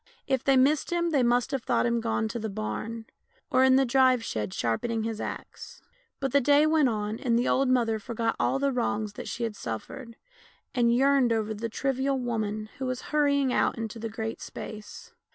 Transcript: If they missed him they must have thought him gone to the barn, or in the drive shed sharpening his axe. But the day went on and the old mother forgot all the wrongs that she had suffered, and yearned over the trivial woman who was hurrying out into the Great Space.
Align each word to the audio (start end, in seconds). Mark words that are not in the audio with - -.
If 0.25 0.43
they 0.43 0.57
missed 0.57 0.91
him 0.91 1.11
they 1.11 1.21
must 1.21 1.51
have 1.51 1.61
thought 1.61 1.85
him 1.85 2.01
gone 2.01 2.27
to 2.29 2.39
the 2.39 2.49
barn, 2.49 3.05
or 3.51 3.63
in 3.63 3.75
the 3.75 3.85
drive 3.85 4.23
shed 4.23 4.51
sharpening 4.51 5.03
his 5.03 5.21
axe. 5.21 5.79
But 6.19 6.31
the 6.31 6.41
day 6.41 6.65
went 6.65 6.89
on 6.89 7.19
and 7.19 7.37
the 7.37 7.47
old 7.47 7.69
mother 7.69 7.99
forgot 7.99 8.35
all 8.39 8.57
the 8.57 8.71
wrongs 8.71 9.13
that 9.13 9.27
she 9.27 9.43
had 9.43 9.55
suffered, 9.55 10.15
and 10.73 10.91
yearned 10.91 11.31
over 11.31 11.53
the 11.53 11.69
trivial 11.69 12.17
woman 12.17 12.69
who 12.79 12.87
was 12.87 13.01
hurrying 13.13 13.53
out 13.53 13.77
into 13.77 13.99
the 13.99 14.09
Great 14.09 14.41
Space. 14.41 15.13